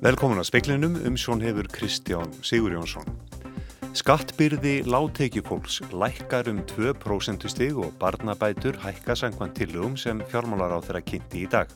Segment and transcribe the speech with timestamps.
[0.00, 3.04] Velkomin að speiklinum um sjón hefur Kristján Sigur Jónsson.
[3.92, 11.04] Skattbyrði láttekjufólks lækkar um 2% stig og barnabætur hækka sangvann tillögum sem fjármálar á þeirra
[11.04, 11.68] kynnti í dag.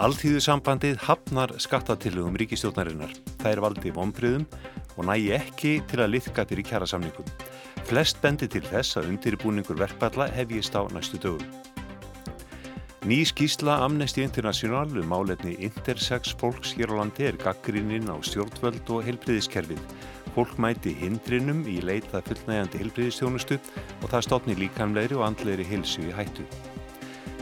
[0.00, 3.12] Alltíðu sambandið hafnar skattatillögum ríkistjóknarinnar.
[3.44, 4.48] Það er valdið vonbriðum
[4.96, 7.28] og nægi ekki til að liðka fyrir kjara samningum.
[7.84, 11.59] Flest bendi til þess að undirbúningur verkballa hefjist á næstu dögum.
[13.10, 18.86] Ný skísla Amnesty International um álefni intersex fólks hér á landi er gaggrinninn á stjórnvöld
[18.86, 19.82] og helbriðiskerfið.
[20.36, 26.14] Fólk mæti hindrinum í leitað fullnægandi helbriðistjónustu og það stofni líkamleiri og andleiri hilsu í
[26.14, 26.46] hættu.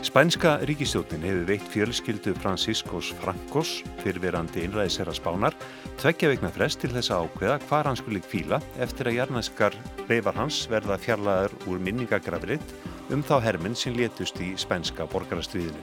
[0.01, 5.53] Spænska ríkistjótin hefur veitt fjölskyldu Franciscos Francos, fyrverandi innræðisera spánar,
[6.01, 9.77] tveggja veikna frest til þess að ákveða hvar hans skulle kvíla eftir að jarnæskar
[10.09, 12.73] leifar hans verða fjarlæðar úr minningagrafrið
[13.13, 15.81] um þá herminn sem létust í spænska borgarastriðinu.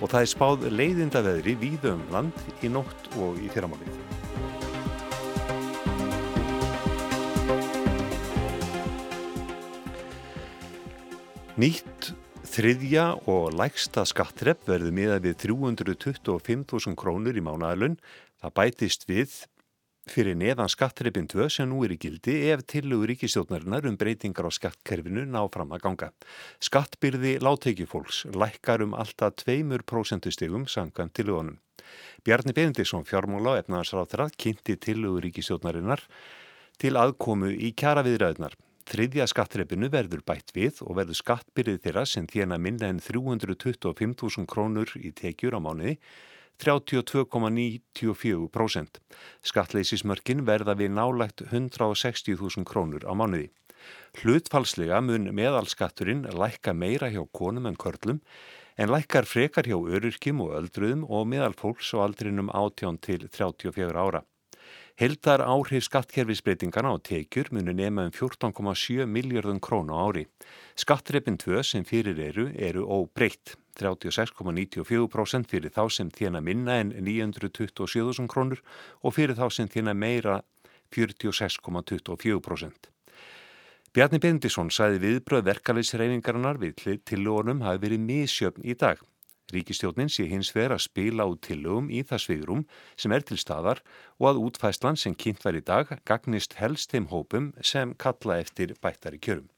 [0.00, 4.00] Og það er spáð leiðinda veðri víðum land í nótt og í fyrramálið.
[11.60, 12.12] Nýtt
[12.50, 17.98] þriðja og lægsta skattrepp verður miða við 325.000 krónur í mánagalun.
[18.40, 19.34] Það bætist við
[20.10, 24.52] fyrir neðan skattreipin 2 sem nú er í gildi ef tillögur ríkistjóðnarinnar um breytingar á
[24.52, 26.08] skattkerfinu ná fram að ganga.
[26.58, 31.60] Skattbyrði látteikifólks lækkar um alltaf 2% stegum samkvæmt tillögunum.
[32.26, 36.02] Bjarni Benediktsson fjármóla og efnaðarsráþrað kynnti tillögur ríkistjóðnarinnar
[36.80, 38.56] til aðkomu í kjara viðræðunar.
[38.90, 44.90] Þriðja skattreipinu verður bætt við og verður skattbyrðið þeirra sem þjena minna en 325.000 krónur
[44.98, 45.98] í tekjur á mánuði
[46.60, 49.00] 32,94%.
[49.42, 53.50] Skattleysismörkin verða við nálægt 160.000 krónur á mánuði.
[54.20, 58.20] Hlutfalslega mun meðalskatturinn lækka meira hjá konum en körlum
[58.80, 64.22] en lækkar frekar hjá öryrkjum og öldruðum og meðalfólks á aldrinum 18 til 34 ára.
[65.00, 70.26] Heldar áhrif skattkerfisbreytingana á tekjur munu nema um 14,7 miljardun krónu á ári.
[70.76, 73.56] Skattreppin 2 sem fyrir eru eru óbreytt.
[73.80, 78.60] 36,94% fyrir þá sem þjena minna en 927.000 krónur
[79.02, 80.40] og fyrir þá sem þjena meira
[80.94, 82.90] 46,24%.
[83.90, 89.00] Bjarni Bendisson sæði viðbröð verkefælisreifingarinnar við tillónum hafi verið misjöfn í dag.
[89.50, 93.82] Ríkistjónin sé hins vegar að spila út tillögum í það svigrum sem er til staðar
[94.20, 98.76] og að útfæslan sem kynnt var í dag gagnist helst þeim hópum sem kalla eftir
[98.78, 99.48] bættari kjörum.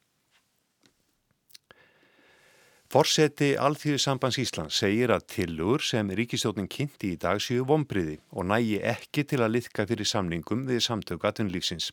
[2.93, 8.83] Forseti Alþjóðsambands Íslands segir að tillögur sem ríkistjónin kynnti í dag séu vonbriði og nægi
[8.91, 11.87] ekki til að liðka fyrir samningum við samtöku atvinnulífsins.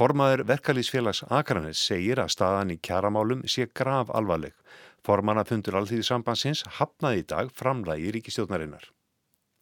[0.00, 4.56] Formaður verkalýsfélags Akranes segir að staðan í kjaramálum sé grav alvarleg.
[5.04, 8.88] Formannafundur Alþjóðsambandsins hafnaði í dag framlægi ríkistjónarinnar.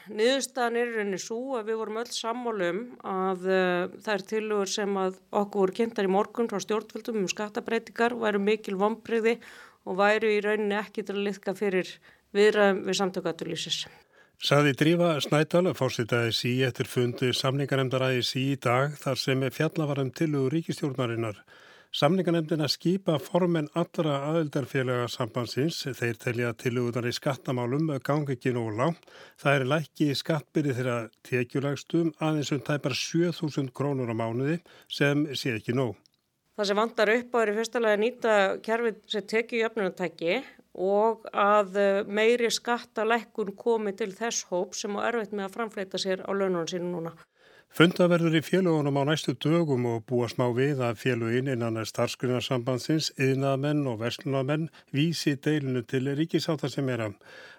[0.09, 4.95] Niðurstaðan er rauninni svo að við vorum öll sammálum að uh, það er tilögur sem
[4.97, 10.33] að okkur kynntar í morgun frá stjórnvöldum um skattabreitingar og væru mikil vonbriði og væru
[10.35, 11.95] í rauninni ekki til að liðka fyrir
[12.37, 13.87] viðræðum við samtökuatulísis.
[14.39, 20.13] Saði Drífa Snædal að fórsitaði sí eftir fundi samningarnemdaræði sí í dag þar sem fjallavarum
[20.15, 21.41] tilugur ríkistjórnarinnar.
[21.89, 25.81] Samningarnemdina skipa formen allra aðeldarfélaga sambansins.
[25.97, 29.09] Þeir telja tilugunar í skattamálum gangi ekki nóg langt.
[29.41, 35.57] Það er lækki skattbyrði þeirra tekjulagstum aðeins um tæpar 7000 krónur á mánuði sem sé
[35.57, 35.97] ekki nóg.
[36.59, 38.37] Það sem vandar upp á er í fyrsta lega að nýta
[38.67, 40.39] kerfið sem tekið í öfnunatæki
[40.75, 46.01] og að eh, meiri skattalækkun komi til þess hóp sem á erfitt með að framfleita
[46.03, 47.13] sér á laununum sínum núna.
[47.71, 53.13] Funda verður í félagunum á næstu dögum og búa smá við að félagin innan starfsgrunarsambandsins,
[53.23, 57.13] yðnaðamenn og verslunamenn vísi deilinu til ríkisáttasemjara.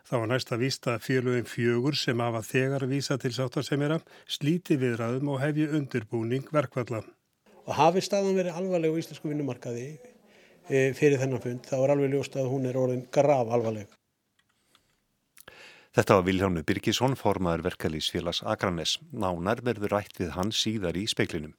[0.10, 5.32] Þá er næsta vísta að félagin fjögur sem hafa þegar vísa til sáttasemjara slíti viðræðum
[5.38, 7.06] og hefji undirbúning verkvalla
[7.70, 12.14] og hafi staðan verið alvarleg á íslensku vinnumarkaði e, fyrir þennan fund þá er alveg
[12.16, 13.88] ljóst að hún er orðin grav alvarleg.
[15.94, 18.98] Þetta var Viljánu Birgisson, formaður verkalýsfélags Akranes.
[19.10, 21.56] Nánar verður rætt við hann síðar í speiklinum.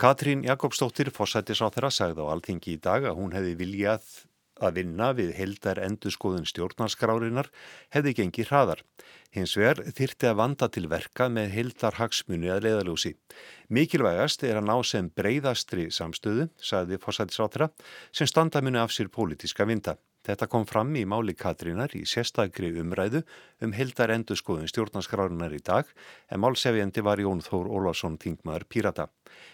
[0.00, 4.08] Katrín Jakobsdóttir, fórsættis á þeirra, sagði á alltingi í dag að hún hefði viljað
[4.62, 7.50] að vinna við heldar endurskoðun stjórnarskrárinar
[7.94, 8.82] hefði gengið hraðar.
[9.36, 13.14] Hins vegar þyrti að vanda til verka með heldar hagsmunni að leiðaljósi.
[13.68, 17.68] Mikilvægast er að ná sem breyðastri samstöðu, sagði fórsættisráttara,
[18.12, 19.98] sem standa muni af sér pólitíska vinda.
[20.26, 23.20] Þetta kom fram í máli Katrínar í sérstakri umræðu
[23.62, 25.86] um heldar endurskoðun stjórnarskrárunar í dag
[26.32, 29.06] en málsefjandi var Jón Þór Ólarsson Þingmaður Pírata.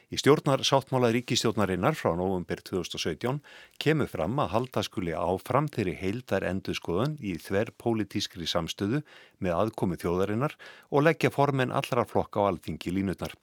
[0.09, 3.43] Í stjórnar sáttmála ríkistjórnarinnar frá november 2017
[3.85, 9.03] kemur fram að halda skuli áfram þeirri heildar endurskoðun í þver pólitískri samstöðu
[9.45, 10.57] með aðkomi þjóðarinnar
[10.89, 13.37] og leggja formen allra flokka á alþingi línutnar.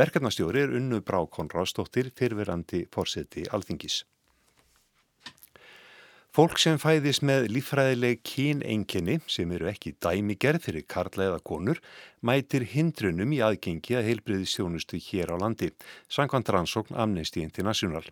[0.00, 4.06] Verkefnastjóri er unnu Brá Konradsdóttir fyrverandi fórseti alþingis.
[6.30, 11.80] Fólk sem fæðis með lífræðileg kínenginni sem eru ekki dæmigerð fyrir karla eða konur
[12.22, 15.72] mætir hindrunum í aðgengi að heilbriðistjónustu hér á landi,
[16.06, 18.06] sangkvæmt rannsókn Amnesty International.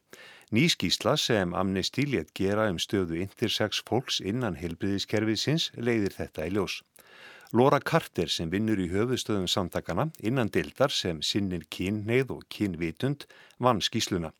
[0.50, 6.80] Nýskísla sem Amnesty létt gera um stöðu intersex fólks innan heilbriðiskerfiðsins leiðir þetta í ljós.
[7.54, 13.30] Laura Carter sem vinnur í höfustöðum samtakana innan dildar sem sinnir kynneið og kynvitund
[13.62, 14.34] vann skísluna.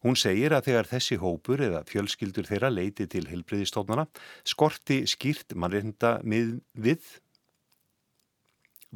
[0.00, 4.06] Hún segir að þegar þessi hópur eða fjölskyldur þeirra leiti til helbriðistofnana
[4.48, 7.18] skorti skýrt mannreynda við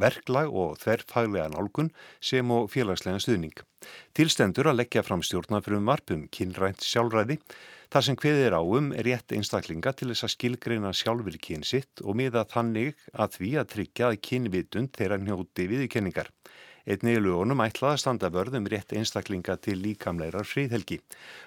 [0.00, 1.90] verklag og þverfaglega nálgun
[2.24, 3.54] sem og félagslega stuðning.
[4.16, 7.38] Tilstendur að leggja fram stjórnafrum varpum kynrænt sjálfræði
[7.92, 8.18] þar sem
[8.58, 13.36] áum er rétt einstaklinga til þess að skilgreina sjálfur kyn sitt og miða þannig að
[13.38, 16.32] því að tryggja að kynvitund þeirra njóti viðkenningar.
[16.84, 20.98] Einnig í lögunum ætlaði að standa vörðum rétt einstaklinga til líkamleirar fríðhelgi.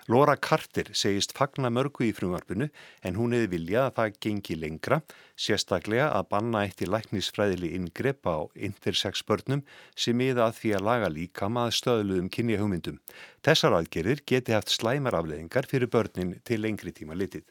[0.10, 2.70] Laura Carter segist fagna mörgu í frumvarpinu
[3.06, 4.98] en hún hefði viljað að það gengi lengra,
[5.38, 9.62] sérstaklega að banna eitt í læknisfræðili ingrepp á intersex börnum
[9.94, 12.98] sem miða að því að laga líkama að stöðluðum kynjahugmyndum.
[13.46, 17.46] Þessar aðgerir geti haft slæmar afleðingar fyrir börnin til lengri tíma litið.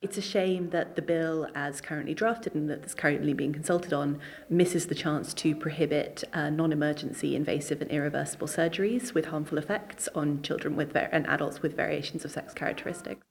[0.00, 4.20] It's a shame that the bill, as currently drafted and that's currently being consulted on,
[4.48, 10.08] misses the chance to prohibit uh, non emergency invasive and irreversible surgeries with harmful effects
[10.14, 13.26] on children with and adults with variations of sex characteristics.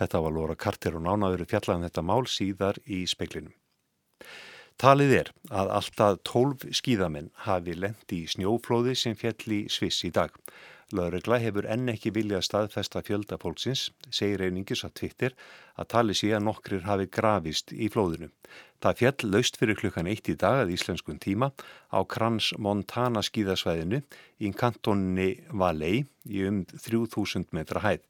[0.00, 3.52] Þetta var Laura Carter og nánaður fjallaðan þetta mál síðar í speiklinum.
[4.80, 10.14] Talið er að alltaf tólf skíðamenn hafi lendi í snjóflóði sem fjall í Sviss í
[10.16, 10.32] dag.
[10.96, 15.36] Laurugla hefur enn ekki viljað staðfesta fjöldapólksins, segir einingis að Twitter
[15.78, 18.30] að tali sé að nokkrir hafi grafist í flóðinu.
[18.82, 21.50] Það fjall laust fyrir klukkan eitt í dag að íslenskun tíma
[21.94, 24.02] á Krans Montana skíðasvæðinu
[24.40, 28.02] í kantónni Valei í um 3000 metra hæð.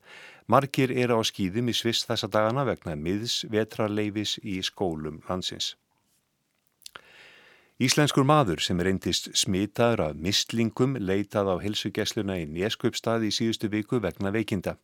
[0.50, 5.74] Margir eru á skíðum í Sviss þessa dagana vegna miðs vetrarleifis í skólum landsins.
[7.80, 14.02] Íslenskur maður sem reyndist smitaður af mistlingum leitað á helsugessluna í Neskjöpstaði í síðustu viku
[14.04, 14.74] vegna veikinda.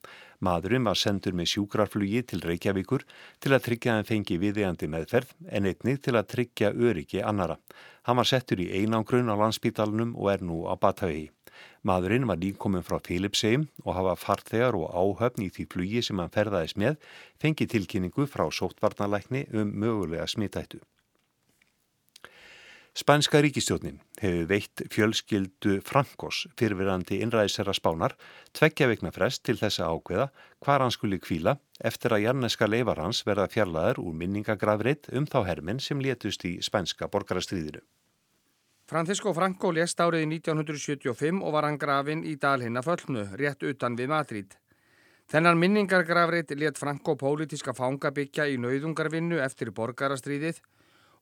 [0.40, 3.04] Maðurinn var sendur með sjúkrarflugi til Reykjavíkur
[3.44, 7.58] til að tryggja hann fengi viðeigandi meðferð en einnig til að tryggja öryggi annara.
[8.08, 11.28] Hann var settur í einangrun á landsbítalunum og er nú á Bathavi.
[11.84, 16.32] Maðurinn var nýkominn frá Philipsheim og hafa farþegar og áhöfn í því flugi sem hann
[16.32, 16.96] ferðaðis með
[17.36, 20.80] fengi tilkynningu frá sóttvarnalækni um mögulega smitættu.
[22.96, 28.14] Spænska ríkistjónin hefur veitt fjölskyldu Frankos fyrirverandi innræðisera spánar
[28.56, 30.30] tveggja veikna frest til þessa ákveða
[30.64, 31.58] hvar hann skuli kvíla
[31.90, 36.54] eftir að jarneska leifar hans verða fjallaður úr minningagrafreit um þá herminn sem létust í
[36.64, 37.82] spænska borgarastriðinu.
[38.88, 44.08] Francisco Franco lést árið 1975 og var hann grafin í dalhinna föllnu, rétt utan við
[44.08, 44.56] Madrid.
[45.28, 50.62] Þennan minningargrafreit let Franco pólitiska fangabyggja í nauðungarvinnu eftir borgarastriðið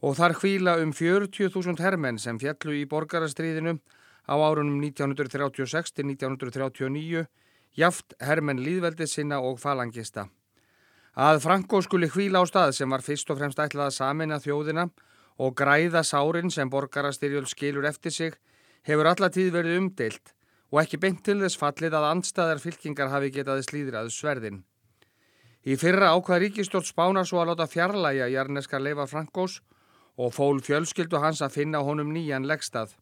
[0.04, 3.78] og þar hvíla um 40.000 hermenn sem fjallu í borgarastriðinu
[4.28, 7.24] á árunum 1936 til 1939,
[7.80, 10.26] jaft hermenn líðveldi sinna og falangista.
[11.16, 14.88] Að Franko skuli hvíla á stað sem var fyrst og fremst ætlað að samina þjóðina
[15.40, 18.36] og græða sárin sem borgarastyrjöld skilur eftir sig
[18.84, 20.34] hefur allatíð verið umdeilt
[20.74, 24.64] og ekki beint til þess fallið að andstæðar fylkingar hafi getaði slíðraðu sverðin.
[25.64, 29.62] Í fyrra ákvað ríkistjórn spána svo að láta fjarlæga jarneskar leifa Frankós
[30.16, 32.94] og fól fjölskyldu hans að finna honum nýjan leggstað.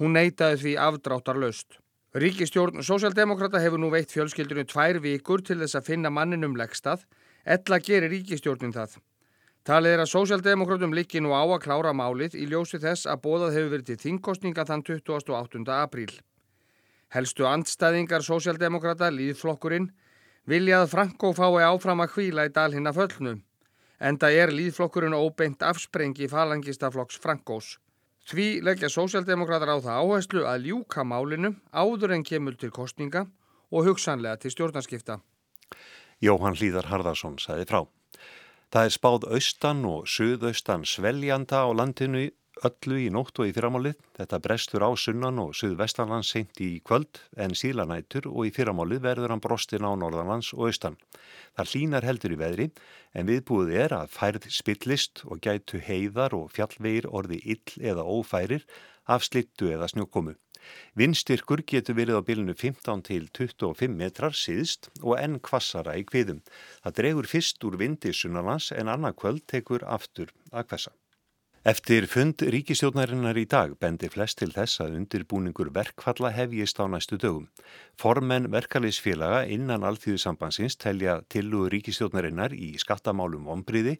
[0.00, 1.78] Hún neytaði því afdráttar löst.
[2.12, 7.06] Ríkistjórn Sósialdemokrata hefur nú veitt fjölskyldunum tvær vikur til þess að finna manninum leggstað,
[7.44, 8.98] ella gerir ríkistjórnin það.
[9.64, 13.56] Talið er að Sósialdemokratum likki nú á að klára málið í ljósi þess að bóðað
[13.56, 15.62] hefur verið til þingkostninga þann 28.
[15.76, 16.10] apríl.
[17.14, 19.92] Helstu andstæðingar Sósialdemokrata, líðflokkurinn,
[20.48, 23.34] vilja að Franko fái áfram að hvíla í dal hinn að föllnu.
[24.02, 27.76] Enda er líðflokkurinn óbeint afsprengi falangistaflokks Frankós.
[28.26, 33.28] Því leggja sósjaldemokrátar á það áherslu að ljúka málinu áður en kemur til kostninga
[33.70, 35.20] og hugsanlega til stjórnarskipta.
[36.18, 37.80] Jóhann Hlíðar Harðarsson sagði frá.
[38.74, 42.26] Það er spáð austan og suðaustan sveljanda á landinu
[42.68, 43.96] öllu í nótt og í fyrramálið.
[44.18, 49.34] Þetta brestur á sunnan og suðvestanlands seint í kvöld en sílanætur og í fyrramálið verður
[49.34, 50.98] hann brostin á norðanlands og austan.
[51.58, 52.68] Það hlínar heldur í veðri
[53.16, 58.64] en viðbúið er að færð spillist og gætu heiðar og fjallveir orði ill eða ófærir
[59.10, 60.36] af slittu eða snjókomu.
[60.94, 66.38] Vindstyrkur getur verið á bilinu 15 til 25 metrar síðst og enn kvassara í kviðum.
[66.86, 70.94] Það dregur fyrst úr vindi sunnalans en annarkvöld tekur aftur að kvessa.
[71.62, 77.20] Eftir fund ríkistjónarinnar í dag bendi flest til þess að undirbúningur verkfalla hefjist á næstu
[77.22, 77.44] dögum.
[78.02, 83.92] Formenn verkefliðsfélaga innan alþjóðsambansins telja tilugur ríkistjónarinnar í skattamálum ombriði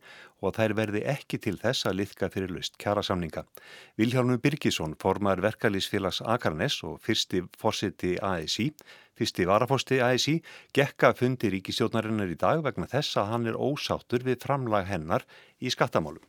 [0.42, 3.46] og þær verði ekki til þess að liðka fyrir lust kjara samninga.
[3.94, 8.72] Vilhjálmur Birgisson, formar verkefliðsfélags Akarnes og fyrsti fórsiti ASI,
[9.14, 10.40] fyrsti varafosti ASI,
[10.74, 15.30] gekka fundi ríkistjónarinnar í dag vegna þess að hann er ósáttur við framlag hennar
[15.62, 16.26] í skattamálum.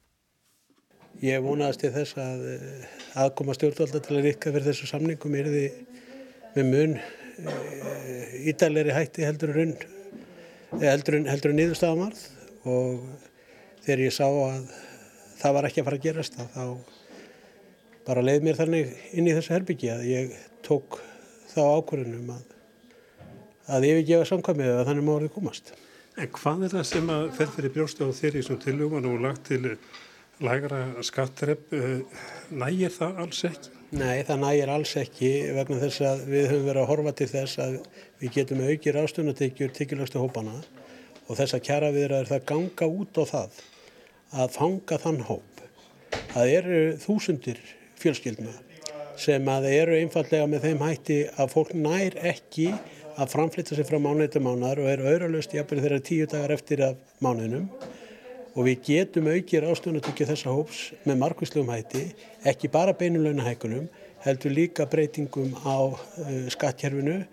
[1.21, 2.85] Ég vonaðist til þess að eh,
[3.21, 5.65] aðkoma stjórnvalda til að rikka fyrir þessu samningum er því
[6.55, 9.75] með mun eh, hætti heldur en
[10.81, 12.23] eh, en nýðustafamarð
[12.65, 13.05] og
[13.85, 14.73] þegar ég sá að
[15.37, 16.65] það var ekki að fara að gerast þá
[18.07, 20.99] bara leið mér þannig inn í þessu herbyggi að ég tók
[21.53, 22.49] þá ákvörðunum að
[23.71, 25.73] að ég við gefa samkvæmið að þannig má orðið komast.
[26.19, 29.47] En hvað er það sem að fer fyrir brjóstu á þeirri sem tilugman og lagt
[29.49, 29.61] til
[30.43, 32.03] lægra skattrepp, eh,
[32.51, 33.71] nægir það alls ekki?
[33.93, 37.59] Nei, það nægir alls ekki vegna þess að við höfum verið að horfa til þess
[37.63, 37.77] að
[38.21, 40.55] við getum aukið rástunatekjur tekjulegstu hópana
[41.27, 43.61] og þess að kjara við er það ganga út á það
[44.33, 45.63] að fanga þann hóp.
[46.33, 47.61] Það eru þúsundir
[48.01, 48.53] fjölskyldna
[49.23, 52.71] sem að eru einfallega með þeim hætti að fólk nær ekki
[53.13, 56.81] að framflytta sig frá mánuði til mánar og er auðvitaðlust jafnveg þeirra tíu dagar eftir
[56.89, 57.69] af mánuðinum
[58.53, 62.03] og við getum aukið ráðstöðunatökju þessa hóps með markvíslegum hætti,
[62.49, 63.89] ekki bara beinulögnahækunum,
[64.23, 67.23] heldur líka breytingum á uh, skattkerfinu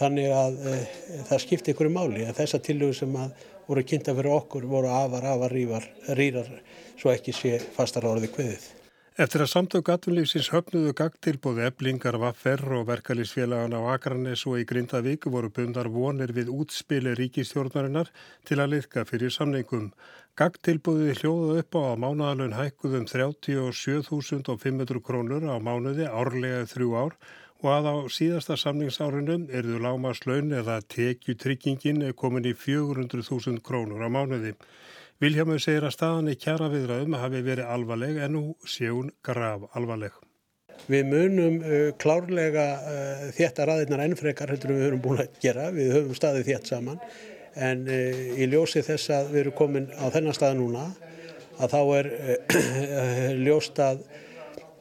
[0.00, 0.82] þannig að uh,
[1.28, 5.28] það skipti ykkur máli að þessa tillögur sem að voru kynnta fyrir okkur voru afar,
[5.36, 5.86] afar, rývar,
[6.18, 6.50] rýrar
[6.98, 8.68] svo ekki sé fastar orði kveðið.
[9.20, 15.26] Eftir að samtök atvinnlýfsins höfnuðu gagtilbóði eblingar vaffer og verkalýsfélagan á Akranes og í Grindavík
[15.28, 18.08] voru bundar vonir við útspili ríkistjórnarinnar
[18.48, 19.90] til að liðka fyrir samningum.
[20.38, 27.16] Gagtilbúðið hljóðu upp á að mánuðalun hækkuðum 37.500 krónur á mánuði árlega þrjú ár
[27.60, 34.54] og að á síðasta samningsárunum erðu lámaslaun eða tekjutryggingin komin í 400.000 krónur á mánuði.
[35.20, 39.66] Viljámið segir að staðan í kjara viðraðum hafi verið alvarleg en nú sé hún graf
[39.76, 40.14] alvarleg.
[40.88, 45.68] Við munum uh, klárlega uh, þétta raðirnar ennfrekar heldur við höfum búin að gera.
[45.74, 47.02] Við höfum staðið þétt saman
[47.60, 50.88] en eh, í ljósi þess að við erum komin á þennan stað núna
[51.60, 54.04] að þá er eh, ljóst að,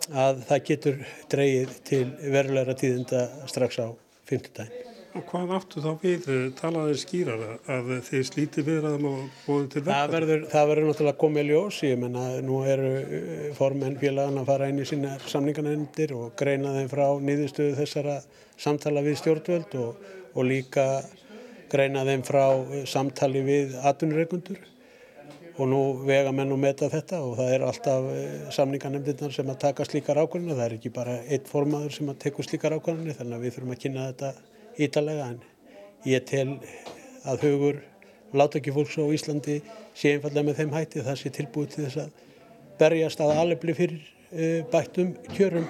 [0.10, 3.88] að það getur dreyið til verulegra tíðinda strax á
[4.30, 4.86] 50 daginn.
[5.18, 6.26] Og hvað áttu þá við,
[6.60, 7.40] talaður skýrar
[7.74, 9.96] að þið slíti viðraðum og bóðu til verða?
[9.96, 14.52] Það verður, það verður náttúrulega komið ljós, ég menna nú eru eh, formenn félagann að
[14.52, 18.20] fara inn í sína samninganendir og greina þeim frá nýðustöðu þessara
[18.60, 20.86] samtala við stjórnvöld og, og líka
[21.70, 24.60] greina þeim frá eh, samtali við atvinnureikundur
[25.60, 29.60] og nú vega menn og meta þetta og það er alltaf eh, samningarnemndirnar sem að
[29.66, 33.38] taka slíkar ákvörðinu, það er ekki bara eitt formaður sem að teku slíkar ákvörðinu þannig
[33.38, 34.32] að við þurfum að kynna þetta
[34.88, 35.42] ítalega en
[36.08, 36.48] ég tel
[37.28, 37.84] að hugur
[38.40, 39.60] látakifólks á Íslandi
[39.98, 42.26] sé einfallega með þeim hætti það sé tilbúið til þess að
[42.80, 45.68] berjast að alveg fyrir eh, bættum kjörum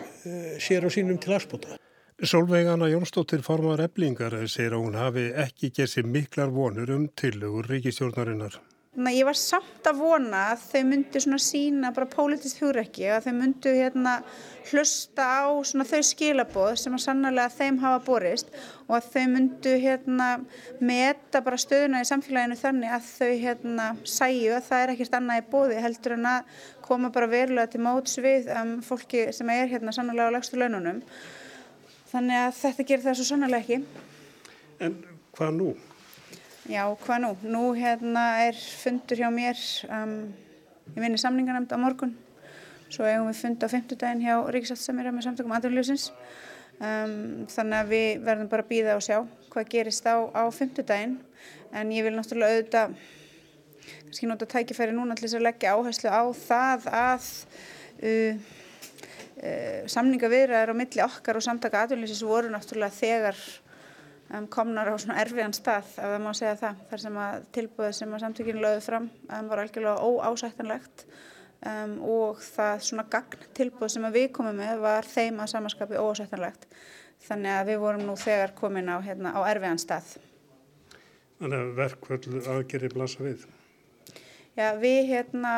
[0.61, 1.79] sér og sínum til aðspota.
[2.19, 7.69] Solveigana Jónsdóttir formar eblingar segir að hún hafi ekki gert sér miklar vonur um tillögur
[7.71, 8.57] ríkistjórnarinnar.
[8.99, 13.35] Ég var samt að vona að þau myndu svona sína bara pólitist hugrekki að þau
[13.37, 14.17] myndu hérna
[14.67, 18.51] hlusta á svona þau skilaboð sem að sannlega þeim hafa borist
[18.89, 20.29] og að þau myndu hérna
[20.83, 25.43] meta bara stöðuna í samfélaginu þannig að þau hérna sæju að það er ekkert annað
[25.45, 29.71] í bóði heldur en að koma bara verulega til móts við um, fólki sem er
[29.71, 31.05] hérna sannlega á legstu laununum.
[32.09, 33.77] Þannig að þetta gerir það svo sannlega ekki.
[34.81, 34.95] En
[35.35, 35.67] hvað nú?
[36.69, 37.29] Já, hvað nú?
[37.53, 39.59] Nú hérna er fundur hjá mér,
[39.93, 40.15] um,
[40.95, 42.15] ég vinni samningarnæmt á morgun,
[42.89, 46.09] svo hefum við fund á fymtudaginn hjá Ríkisátsamira með samtökum aðurljósins.
[46.79, 49.17] Um, þannig að við verðum bara að býða og sjá
[49.53, 51.17] hvað gerist á, á fymtudaginn,
[51.73, 52.95] en ég vil náttúrulega auðvitað,
[54.05, 57.29] kannski nota tækifæri núna til þess að leggja áherslu á það að...
[57.99, 58.57] Uh,
[59.89, 63.39] samningavirðar á milli okkar og samtaka aðvölinsis voru náttúrulega þegar
[64.35, 67.97] um, komnar á svona erfiðan stað ef það má segja það þar sem að tilbúið
[67.97, 71.05] sem að samtökinu lögðu fram um, var algjörlega óásættanlegt
[71.65, 76.67] um, og það svona gagn tilbúð sem við komum með var þeim að samanskapi ósættanlegt.
[77.19, 80.13] Þannig að við vorum nú þegar komin á, hérna, á erfiðan stað.
[81.39, 83.43] Þannig að verkvöldu aðgerri blasa við?
[84.55, 85.53] Já, við hérna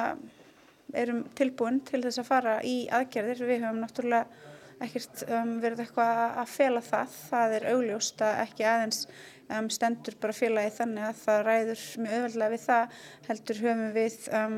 [0.97, 3.43] erum tilbúin til þess að fara í aðgerðir.
[3.47, 4.49] Við höfum náttúrulega
[4.81, 7.19] ekkert um, verið eitthvað að fela það.
[7.29, 9.03] Það er augljóst að ekki aðeins
[9.51, 12.97] um, stendur bara félagi þannig að það ræður mjög auðveldlega við það.
[13.27, 14.57] Heldur höfum við um,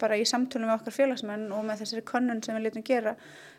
[0.00, 3.14] bara í samtúlum með okkar félagsmenn og með þessari konnun sem við litum gera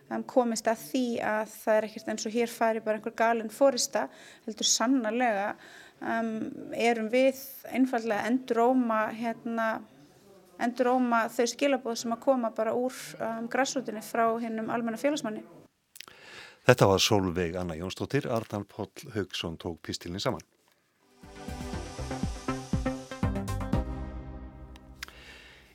[0.09, 3.53] um, komist að því að það er ekkert eins og hér fari bara einhver galinn
[3.53, 4.07] fórista.
[4.47, 5.53] Heldur sannarlega
[6.03, 6.35] um,
[6.75, 7.39] erum við
[7.71, 9.71] einfallega enduróma hérna
[10.65, 15.43] enduróma þau skilabóð sem að koma bara úr um, græsrútinni frá hinnum almenna félagsmanni.
[16.63, 20.45] Þetta var Solveig Anna Jónsdóttir, Ardan Póll Haugsson tók pistilni saman.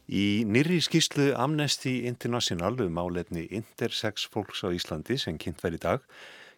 [0.09, 5.85] Í nýri skýslu Amnesty International um álefni intersex fólks á Íslandi sem kynnt verið í
[5.85, 6.07] dag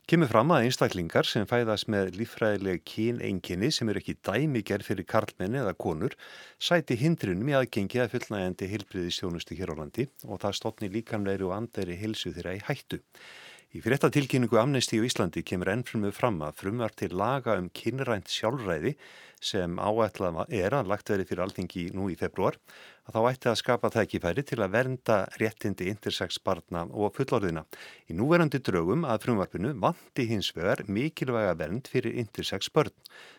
[0.09, 5.61] kemur fram að einstaklingar sem fæðast með lífræðileg kynenginni sem er ekki dæmiger fyrir karlmenni
[5.61, 6.17] eða konur
[6.59, 11.47] sæti hindrunum í aðgengi að fullnægandi hilbriði stjónustu hér á landi og það stotni líkamleiri
[11.47, 12.99] og andari hilsu þeirra í hættu.
[13.71, 18.97] Í fréttatilkynningu Amnesty í Íslandi kemur ennfrumu fram að frumvar til laga um kynrænt sjálfræði
[19.47, 22.59] sem áætlað er að lagt verið fyrir alþingi nú í februar
[23.07, 27.63] að þá ætti að skapa tækifæri til að vernda réttindi intersex barna og fullorðina.
[28.11, 32.91] Í núverandi draugum að frumvarpinu vanti hins vegar mikilvæga vernd fyrir intersex börn.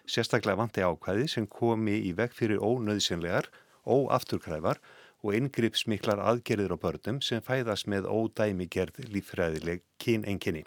[0.08, 3.52] Sérstaklega vanti ákvæði sem komi í veg fyrir ónöðsynlegar,
[3.84, 5.00] óafturkræfar og
[5.30, 10.64] yngrippsmiklar aðgerðir á börnum sem fæðast með ódæmi gerð lífræðileg kynenginni.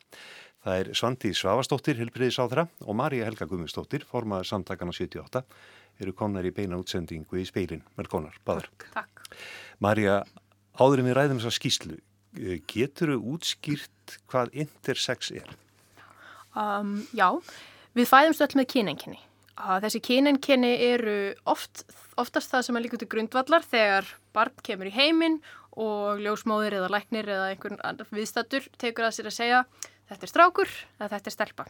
[0.64, 5.42] Það er Svandi Svavastóttir, Hilbriðisáðra og Marja Helga Gummistóttir, formaður samtakana 78,
[6.00, 7.82] eru konar í beina útsendingu í speilin.
[7.98, 8.70] Velkonar, baður.
[8.94, 9.26] Takk.
[9.84, 10.22] Marja,
[10.78, 11.98] áður en við ræðum þessa skýslu,
[12.38, 15.52] eh, getur þú útskýrt hvað intersex er?
[16.54, 17.28] Um, já,
[17.98, 19.20] við fæðumst öll með kynenginni.
[19.54, 21.84] Þessi kynenginni eru oft,
[22.18, 25.38] oftast það sem er líka til grundvallar þegar barn kemur í heiminn
[25.78, 29.60] og ljósmóðir eða læknir eða einhvern annar viðstattur tekur að sér að segja
[30.10, 31.66] þetta er strákur eða þetta er stelpa.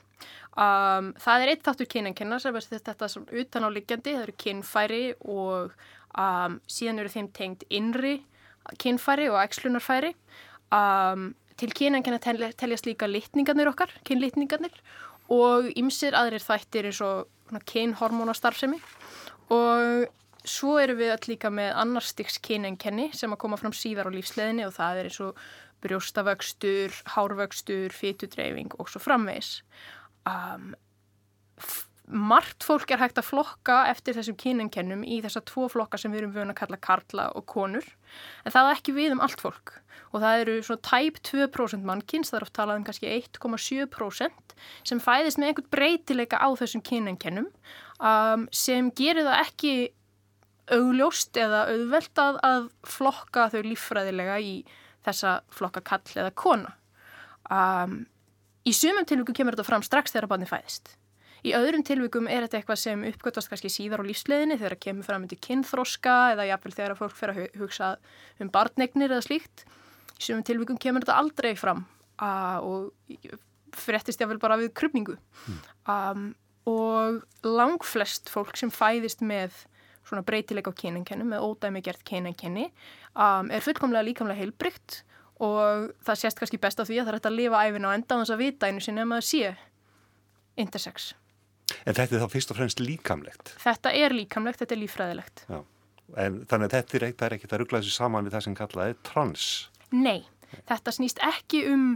[0.57, 4.37] Um, það er eitt þáttur kynenginna sem er þetta svona utan á liggjandi, það eru
[4.45, 5.77] kynfæri og
[6.19, 8.19] um, síðan eru þeim tengt innri
[8.81, 10.15] kynfæri og ægslunarfæri.
[10.73, 14.75] Um, til kynenginna teljast líka litningarnir okkar, kynlitningarnir
[15.33, 17.31] og ymsir aðrir þættir eins og
[17.71, 18.81] kynhormónastarfsemi
[19.55, 20.09] og
[20.45, 24.15] svo erum við allir líka með annar styggs kynenkenni sem að koma fram síðar á
[24.15, 25.45] lífsleðinni og það er eins og
[25.85, 29.59] brjóstavöxtur, hárvöxtur, fytudreifing og svo framvegs.
[30.25, 30.73] Um,
[32.05, 36.25] margt fólk er hægt að flokka eftir þessum kynenkennum í þessa tvo flokka sem við
[36.25, 37.87] erum vöna að kalla karla og konur
[38.45, 39.79] en það er ekki við um allt fólk
[40.15, 44.55] og það eru svona tæp 2% mannkynns, það er oft talað um kannski 1,7%
[44.87, 47.49] sem fæðist með einhvern breytileika á þessum kynenkennum
[47.99, 49.75] um, sem gerir það ekki
[50.73, 54.55] augljóst eða auðveldað að flokka þau líffræðilega í
[55.05, 56.73] þessa flokka kall eða kona.
[57.53, 58.05] Um,
[58.65, 60.95] í sumum tilvíku kemur þetta fram strax þegar barni fæðist.
[61.45, 65.05] Í öðrum tilvíkum er þetta eitthvað sem uppgötast kannski síðar á lífsleginni þegar það kemur
[65.05, 67.91] fram undir kynþróska eða jáfnvel þegar fólk fer að hugsa
[68.41, 69.67] um barnegnir eða slíkt.
[70.17, 71.85] Í sumum tilvíkum kemur þetta aldrei fram
[72.25, 72.95] og
[73.77, 75.19] fréttist jáfnvel bara við krupningu.
[75.85, 76.31] Um,
[76.65, 79.67] og langflest fólk sem fæðist með
[80.05, 82.71] svona breytileik á kyninkennum með ódæmi gert kyninkenni
[83.17, 85.03] um, er fullkomlega líkamlega heilbrygt
[85.45, 87.97] og það sést kannski best á því að það er hægt að lifa æfina á
[87.97, 89.53] enda á þess að vita einu sinni að maður sé
[90.61, 91.13] intersex.
[91.85, 93.55] En þetta er þá fyrst og fremst líkamlegt?
[93.61, 95.45] Þetta er líkamlegt, þetta er lífræðilegt.
[95.51, 95.59] Já,
[96.25, 98.59] en þannig að þetta er ekkert, er ekkert að ruggla þessu saman við það sem
[98.61, 99.49] kallaði trans?
[99.93, 100.25] Nei,
[100.71, 101.89] þetta snýst ekki um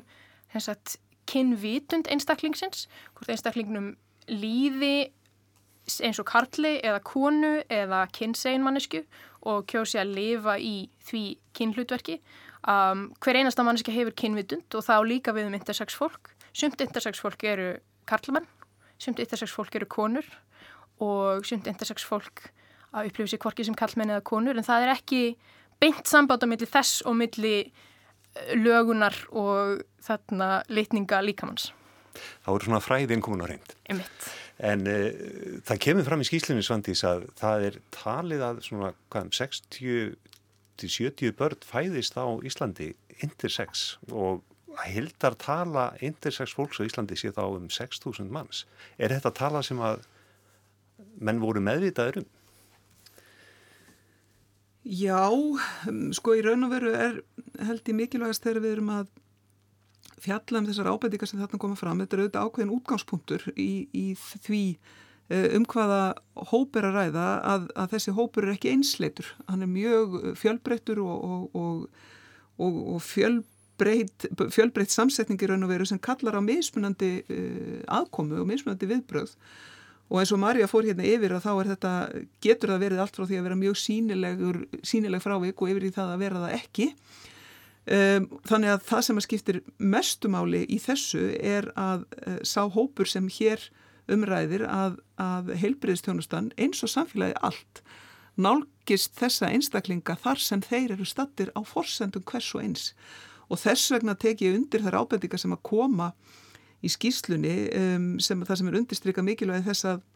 [1.28, 3.94] kynvitund einstaklingsins, hvort einstaklingnum
[4.28, 5.10] líði
[6.04, 9.02] eins og karli eða konu eða kynseinmannisku
[9.48, 11.24] og kjósi að lifa í því
[11.56, 12.18] kynhlutverki.
[12.68, 16.32] Um, hver einasta manneska hefur kynvitund og þá líka við um intersex fólk.
[16.52, 17.70] Sumt intersex fólk eru
[18.08, 18.48] karlmenn,
[18.98, 20.26] sumt intersex fólk eru konur
[21.04, 22.48] og sumt intersex fólk
[22.96, 25.22] að upplifa sér hvorki sem karlmenn eða konur en það er ekki
[25.82, 31.72] beint samband á milli þess og milli eh, lögunar og þarna litninga líkamanns.
[32.42, 33.74] Það voru svona fræðin komin á reynd.
[33.92, 34.30] Emitt.
[34.58, 35.10] En uh,
[35.68, 41.62] það kemur fram í skýslunni Svandís að það er talið að svona hvað, 60-70 börn
[41.68, 42.88] fæðist á Íslandi
[43.22, 44.42] intersex og
[44.86, 48.64] hildar tala intersex fólks á Íslandi sé þá um 6.000 manns.
[48.98, 50.04] Er þetta tala sem að
[51.18, 52.28] menn voru meðvitaður um?
[54.88, 57.18] Já, um, sko í raun og veru er
[57.68, 59.10] held ég mikilvægast þegar við erum að
[60.22, 62.00] fjalla um þessar ábæðingar sem þarna koma fram.
[62.02, 64.62] Þetta er auðvitað ákveðin útgangspunktur í, í því
[65.28, 66.00] eh, um hvaða
[66.52, 69.28] hóp er að ræða að, að þessi hópur er ekki einsleitur.
[69.50, 71.84] Hann er mjög fjölbreyttur og, og,
[72.56, 73.04] og, og
[73.78, 79.34] fjölbreytt, fjölbreytt samsetningi raun og veru sem kallar á mismunandi uh, aðkomu og mismunandi viðbröð
[80.08, 81.94] og eins og Marja fór hérna yfir að þá er þetta,
[82.40, 85.92] getur það verið allt frá því að vera mjög sínilegur, sínileg frávik og yfir í
[85.92, 86.86] það að vera það ekki.
[87.88, 93.08] Um, þannig að það sem að skiptir mestumáli í þessu er að uh, sá hópur
[93.08, 93.68] sem hér
[94.08, 97.82] umræðir að, að heilbriðstjónustan eins og samfélagi allt
[98.38, 102.90] nálgist þessa einstaklinga þar sem þeir eru stattir á forsendum hvers og eins
[103.48, 106.12] og þess vegna teki ég undir þær ábendingar sem að koma
[106.84, 110.06] í skýrslunni um, sem það sem er undistrykka mikilvægi þess að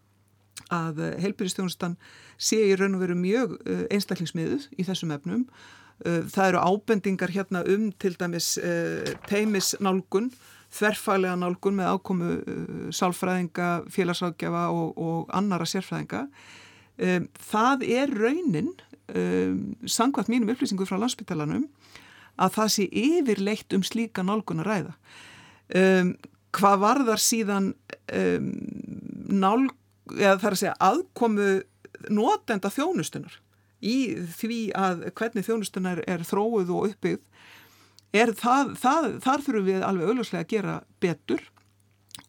[0.72, 1.96] að heilbyrjastjónustan
[2.40, 5.44] sé í raun og veru mjög uh, einstaklingsmiðuð í þessum efnum.
[6.04, 10.30] Uh, það eru ábendingar hérna um til dæmis uh, teimisnálgun,
[10.72, 12.30] þverfælega nálgun með ákomu
[12.96, 16.26] sálfræðinga, félagsákjafa og, og annara sérfræðinga.
[17.02, 18.72] Um, það er raunin,
[19.12, 21.66] um, sangvært mínum upplýsingu frá landsbytalanum,
[22.42, 24.94] að það sé yfirleitt um slíka nálgun að ræða.
[25.72, 26.14] Um,
[26.52, 27.70] hvað varðar síðan
[28.12, 28.48] um,
[29.32, 29.68] nál,
[30.18, 31.50] eða þar að segja aðkomu
[32.12, 33.38] notenda þjónustunar
[33.82, 33.96] í
[34.38, 37.22] því að hvernig þjónustunar er þróið og uppbyggð
[38.12, 41.44] er það, það, þar þurfum við alveg augljóslega að gera betur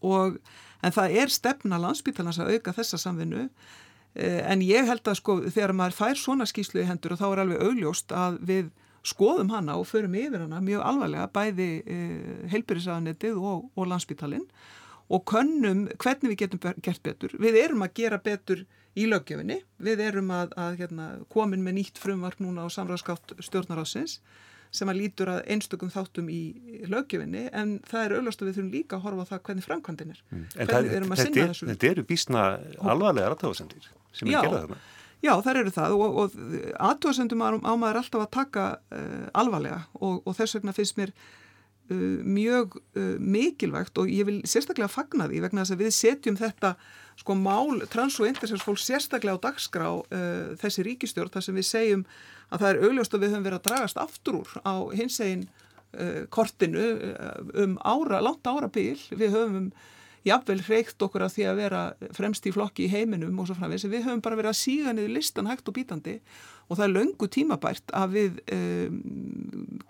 [0.03, 0.37] og
[0.83, 5.37] en það er stefna landsbyttalans að auka þessa samvinnu eh, en ég held að sko
[5.45, 8.71] þegar maður fær svona skýslu í hendur og þá er alveg augljóst að við
[9.03, 11.97] skoðum hana og förum yfir hana mjög alvarlega bæði e,
[12.53, 14.45] heilbyrðisaðanettið og, og landsbytalinn
[15.13, 17.35] og könnum hvernig við getum gert betur.
[17.41, 18.63] Við erum að gera betur
[18.95, 24.19] í löggefinni, við erum að, að hérna, komin með nýtt frumvarp núna á samræðskátt stjórnarásins
[24.73, 26.41] sem að lítur að einstökum þáttum í
[26.89, 30.13] löggefinni en það er auðvast að við þurfum líka að horfa á það hvernig framkvæmdinn
[30.15, 30.23] er.
[30.29, 30.45] Mm.
[30.55, 31.69] Hvernig við erum að sinna þessu.
[31.69, 32.45] Þetta eru bísna
[32.81, 34.79] alvarlega rættafasendir sem er gerað þarna.
[34.79, 36.33] Já, þar eru það og, og
[36.89, 42.19] aðtóðsendum á maður alltaf að taka uh, alvarlega og, og þess vegna finnst mér uh,
[42.27, 46.73] mjög uh, mikilvægt og ég vil sérstaklega fagna því vegna þess að við setjum þetta
[47.21, 49.87] sko mál trans- og intersexfólk sérstaklega á dagskrá
[50.57, 52.07] þessi ríkistjórn þar sem við segjum
[52.49, 55.43] að það er augljóst að við höfum verið að dragast aftur úr á hins egin
[56.33, 56.87] kortinu
[57.61, 59.67] um ára, langt ára bíl, við höfum
[60.27, 61.81] jafnvel hreikt okkur að því að vera
[62.15, 63.89] fremst í flokki í heiminum og svo framvegis.
[63.91, 66.15] Við höfum bara verið að síga niður listan hægt og bítandi
[66.69, 69.01] og það er löngu tímabært að við um,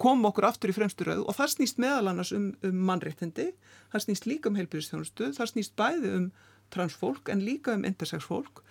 [0.02, 3.52] komum okkur aftur í fremstu rauð og það snýst meðal annars um, um mannreittindi,
[3.93, 6.28] það snýst líka um heilbyrðistjónustu, það snýst bæði um
[6.74, 8.63] transfólk en líka um intersexfólk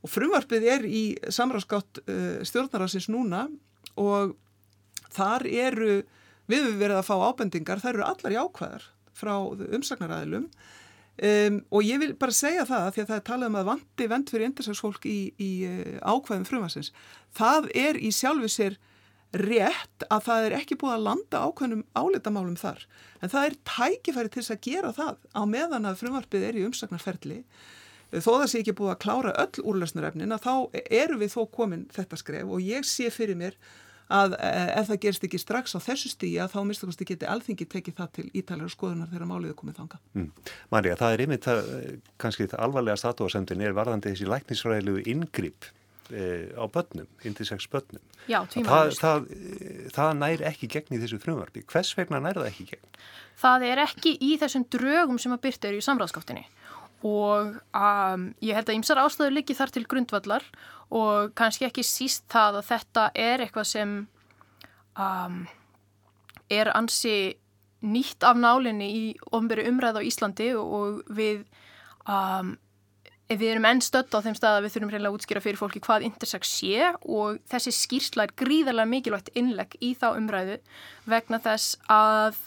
[0.00, 3.46] og frumvarpið er í samráðskátt uh, stjórnarásins núna
[3.96, 4.36] og
[5.10, 6.02] þar eru
[6.50, 8.86] við við verið að fá ábendingar, þar eru allar jákvæðar
[9.16, 10.48] frá umsagnaræðilum
[11.20, 13.66] Um, og ég vil bara segja það að því að það er talað um að
[13.68, 16.94] vandi vend fyrir interseksfólk í, í uh, ákvæðum frumansins.
[17.36, 18.78] Það er í sjálfu sér
[19.36, 22.86] rétt að það er ekki búið að landa ákvæðnum álitamálum þar.
[23.20, 26.64] En það er tækifæri til þess að gera það á meðan að frumarpið er í
[26.70, 27.38] umsagnarferli.
[28.10, 30.54] Þó það sé ekki búið að klára öll úrlösnurefnin að þá
[31.04, 33.60] eru við þó komin þetta skref og ég sé fyrir mér
[34.10, 37.98] að eh, ef það gerst ekki strax á þessu stíja þá mistakosti geti alþingi tekið
[38.00, 40.00] það til ítalara skoðunar þegar máliðu komið þanga.
[40.18, 40.30] Mm.
[40.74, 41.74] Marja, það er einmitt það,
[42.22, 45.68] kannski það alvarlega statóasendin er varðandi þessi læknisfræðilegu ingripp
[46.10, 46.24] e,
[46.58, 48.02] á börnum, intersex börnum.
[48.26, 49.28] Já, það, það,
[49.94, 51.64] það nær ekki gegn í þessu frumvarfi.
[51.70, 52.98] Hvers vegna nær það ekki gegn?
[53.40, 56.44] Það er ekki í þessum drögum sem að byrta eru í samráðskáttinni
[57.06, 60.79] og um, ég held að ymsar ástæður liggi þar til grundvallar og
[61.38, 63.92] kannski ekki síst það að þetta er eitthvað sem
[64.98, 65.44] um,
[66.50, 67.36] er ansi
[67.80, 71.46] nýtt af nálinni í ofnböru umræð á Íslandi og við
[72.10, 72.56] um,
[73.30, 75.82] við erum enn stödd á þeim stað að við þurfum reynilega að útskýra fyrir fólki
[75.84, 80.58] hvað intersex sé og þessi skýrsla er gríðarlega mikilvægt innlegg í þá umræðu
[81.10, 82.40] vegna þess að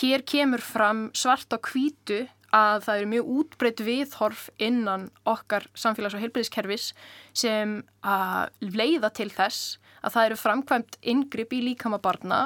[0.00, 6.14] hér kemur fram svart á kvítu að það eru mjög útbreytt viðhorf innan okkar samfélags-
[6.14, 6.92] og heilbreyðiskerfis
[7.34, 12.40] sem að leiða til þess að það eru framkvæmt yngripp í líkama barna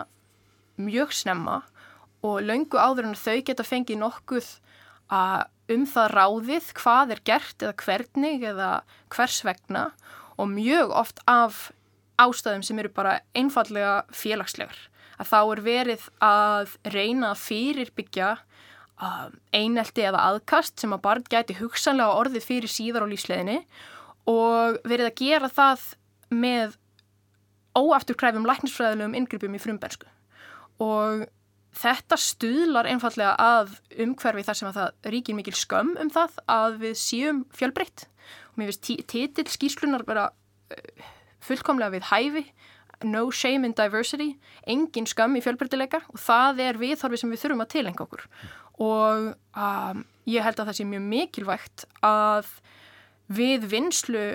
[0.79, 1.61] mjög snemma
[2.25, 4.49] og löngu áður en þau geta fengið nokkuð
[5.69, 8.71] um það ráðið hvað er gert eða hvernig eða
[9.15, 9.91] hvers vegna
[10.39, 11.69] og mjög oft af
[12.19, 14.79] ástæðum sem eru bara einfallega félagslegar.
[15.19, 18.31] Að þá er verið að reyna að fyrirbyggja
[19.55, 23.61] einelti eða aðkast sem að barn gæti hugsanlega orðið fyrir síðar á lífsleginni
[24.29, 25.85] og verið að gera það
[26.35, 26.77] með
[27.79, 30.11] óafturkræfum læknisfræðilegum inngripum í frumbensku
[30.83, 31.27] og
[31.79, 36.79] þetta stuðlar einfallega að umhverfi þar sem að það ríkir mikil skömm um það að
[36.83, 38.07] við séum fjölbreytt.
[38.53, 41.07] Og mér finnst títill skýrslunar bara uh,
[41.45, 42.45] fullkomlega við hæfi.
[43.07, 44.33] No shame in diversity.
[44.67, 48.27] Engin skömm í fjölbreytileika og það er viðhorfi sem við þurfum að tilenga okkur
[48.83, 52.51] og um, ég held að það sé mjög mikilvægt að
[53.29, 54.27] við vinslu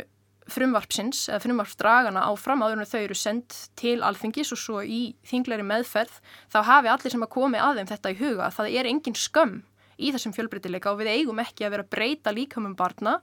[0.52, 5.64] frumvarpsins eða frumvarpsdragana áfram áður en þau eru sendt til alþingis og svo í þingleiri
[5.64, 6.18] meðferð
[6.52, 9.62] þá hafi allir sem að komi að þeim þetta í huga það er engin skömm
[9.98, 13.20] í þessum fjölbreytileika og við eigum ekki að vera að breyta líkamum barna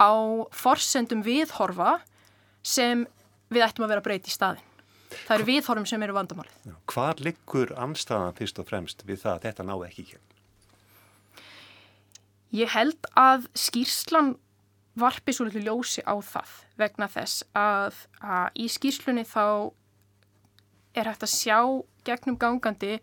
[0.00, 0.12] á
[0.52, 2.00] forsendum viðhorfa
[2.66, 3.06] sem
[3.52, 4.72] við ættum að vera að breyta í staðin.
[5.26, 6.70] Það eru viðhorfum sem eru vandamálið.
[6.90, 10.18] Hvar liggur anstæðan fyrst og fremst við það að þetta ná ekki ekki?
[12.56, 14.36] Ég held að skýrslan
[14.96, 19.44] varpi svo litlu ljósi á það vegna þess að, að í skýrslunni þá
[20.96, 21.58] er hægt að sjá
[22.06, 22.96] gegnum gangandi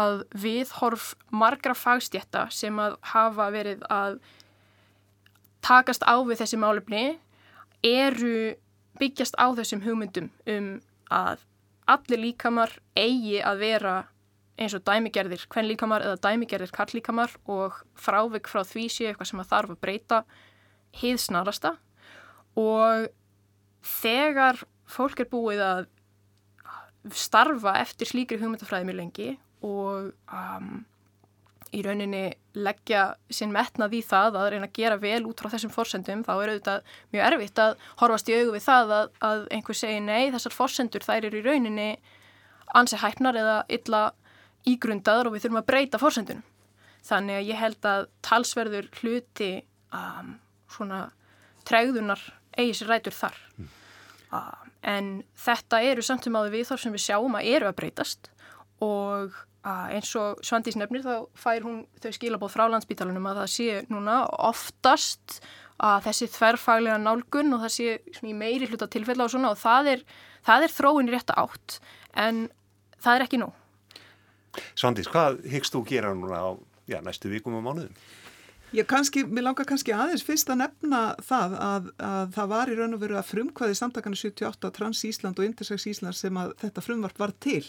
[0.00, 4.16] að viðhorf margra fagstjætta sem að hafa verið að
[5.64, 7.04] takast á við þessi málefni
[7.84, 8.54] eru
[9.00, 10.70] byggjast á þessum hugmyndum um
[11.12, 11.44] að
[11.90, 13.94] allir líkamar eigi að vera
[14.60, 19.30] eins og dæmigerðir hvern líkamar eða dæmigerðir kall líkamar og frávik frá því séu eitthvað
[19.32, 20.20] sem að þarf að breyta
[21.00, 21.74] hið snarasta.
[22.60, 23.08] Og
[23.84, 25.84] þegar fólk er búið að
[27.14, 29.30] starfa eftir slíkri hugmyndafræði mjög lengi
[29.64, 30.84] og um,
[31.74, 35.72] í rauninni leggja sinn metnað í það að reyna að gera vel út frá þessum
[35.74, 39.78] fórsendum þá er auðvitað mjög erfitt að horfast í augu við það að, að einhver
[39.80, 41.88] segi nei þessar fórsendur þær eru í rauninni
[42.78, 44.04] ansi hæfnar eða illa
[44.68, 46.44] ígrundaður og við þurfum að breyta fórsendunum.
[47.04, 49.50] Þannig að ég held að talsverður hluti
[49.92, 50.36] um,
[50.72, 51.06] svona
[51.68, 52.22] tregðunar
[52.56, 53.40] eigi sér rætur þar.
[53.58, 53.72] Mm.
[54.34, 57.76] Uh, en þetta eru samt um áður við þar sem við sjáum að eru að
[57.80, 58.30] breytast
[58.84, 63.52] og uh, eins og Svandís nefnir þá fær hún þau skilabóð frá landsbítalunum að það
[63.54, 65.38] sé núna oftast
[65.84, 67.96] að þessi þverfaglega nálgun og það sé
[68.28, 70.04] í meiri hluta tilfella og svona og það er,
[70.46, 71.78] það er þróin í rétta átt
[72.14, 72.46] en
[73.02, 73.50] það er ekki nú.
[74.74, 76.50] Svandís, hvað hyggst þú gera núna á
[76.90, 78.04] já, næstu vikum og mánuðum?
[78.74, 82.78] Ég kannski, mér langar kannski aðeins fyrst að nefna það að, að það var í
[82.78, 86.82] raun og veru að frumkvæði samtakana 78 Trans Ísland og Intersex Ísland sem að þetta
[86.82, 87.62] frumvart var til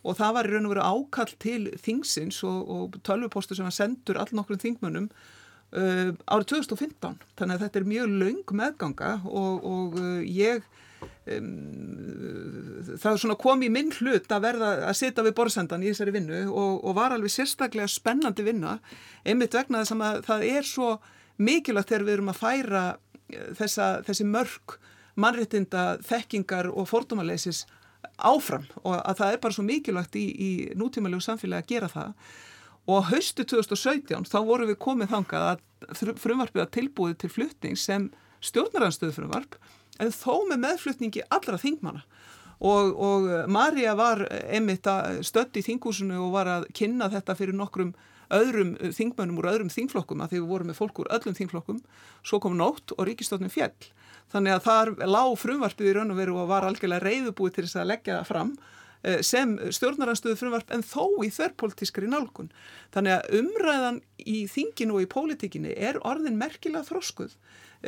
[0.00, 3.76] og það var í raun og veru ákall til þingsins og, og tölvupostu sem að
[3.76, 9.66] sendur all nokkrum þingmönnum uh, árið 2015 þannig að þetta er mjög laung meðganga og,
[9.74, 10.64] og uh, ég
[11.26, 11.48] um,
[13.00, 16.42] það svona kom í minn hlut að verða að sita við borðsendan í þessari vinnu
[16.48, 18.78] og, og var alveg sérstaklega spennandi vinna
[19.24, 20.92] einmitt vegna þess að það er svo
[21.40, 22.84] mikilvægt þegar við erum að færa
[23.32, 24.78] eh, þessa, þessi mörg
[25.20, 27.64] mannréttinda, þekkingar og fordómaleysis
[28.20, 32.14] áfram og að það er bara svo mikilvægt í, í nútímalegu samfélagi að gera það.
[32.90, 38.08] Og haustu 2017 þá vorum við komið þangað að frumvarpið að tilbúið til flutning sem
[38.44, 39.58] stjórnaranstöðu frumvarp
[40.00, 42.04] en þó með meðflutningi allra þingmana
[42.60, 47.56] og, og Marja var einmitt að stötti í þingúsinu og var að kynna þetta fyrir
[47.56, 47.94] nokkrum
[48.30, 51.80] öðrum þingmönnum úr öðrum þingflokkum að því við vorum með fólk úr öllum þingflokkum.
[52.22, 53.74] Svo kom nótt og ríkistofnum fjell
[54.30, 57.80] þannig að þar lág frumvarpið í raun og veru og var algjörlega reyðubúið til þess
[57.80, 58.52] að leggja fram
[59.02, 62.52] eh, sem stjórnaranstöðu frumvarp en þó í þörrpolítiskri nálgun.
[62.94, 67.34] Þannig að umræðan í þinginu og í pólitíkinni er orðin merkilega þróskuð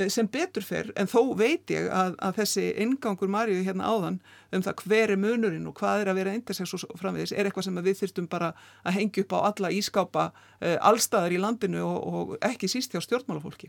[0.09, 4.18] sem betur fer en þó veit ég að, að þessi ingangur Marju hérna áðan
[4.52, 7.68] um það hver er munurinn og hvað er að vera intersex og framvegis er eitthvað
[7.68, 8.52] sem við þurftum bara
[8.87, 13.02] að hengja upp á alla ískápa uh, allstaðar í landinu og, og ekki síst hjá
[13.05, 13.68] stjórnmálafólki.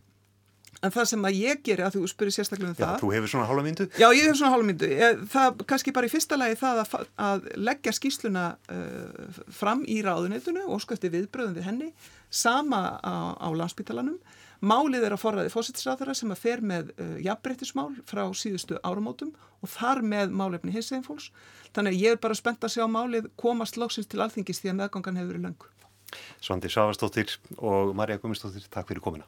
[0.84, 2.96] En það sem að ég geri að þú spyrir sérstaklega um Já, það.
[3.00, 3.86] Þú hefur svona hálfa myndu?
[3.96, 4.90] Já, ég hefur svona hálfa myndu.
[5.32, 6.96] Það kannski bara í fyrsta lagi það að,
[7.28, 11.90] að leggja skýsluna uh, fram í ráðunetunu og sko eftir viðbröðum við henni
[12.34, 14.20] sama á, á landsbytalanum
[14.64, 19.72] Málið er að forraði fósittisráðara sem að fer með uh, jafnbreytismál frá síðustu áramótum og
[19.74, 21.32] þar með málefni hins einn fólks.
[21.76, 24.80] Þannig að ég er bara spennt að sjá málið komast lóksins til alþingis því að
[24.80, 25.72] meðgangan hefur verið löngu.
[26.44, 29.28] Svandi Sávarstóttir og Marja Gumistóttir, takk fyrir komina.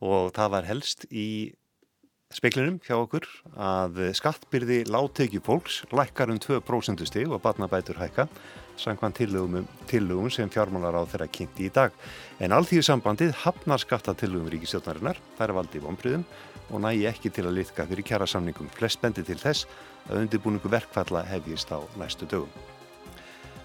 [0.00, 1.28] Og það var helst í
[2.30, 3.26] speiklinum hjá okkur
[3.58, 8.28] að skattbyrði láttekju fólks lækkar um 2% stig og barnabætur hækka
[8.80, 11.92] sangvann tillögum, tillögum sem fjármálar á þeirra kynnti í dag.
[12.40, 16.26] En alltíðu sambandið hafnar skattatillögum ríkistjóðnarinnar, það er valdið vonbriðum
[16.70, 18.72] og nægi ekki til að litka fyrir kjara samningum.
[18.74, 19.68] Flest bendi til þess
[20.08, 22.52] að undirbúningu verkfalla hefjist á næstu dögum.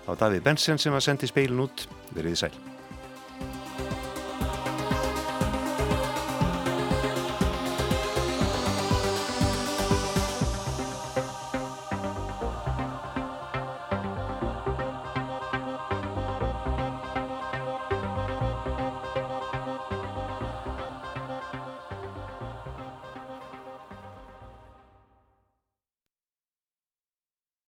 [0.06, 2.75] Á Davíð Bensen sem að sendi speilin út, veriði sæl.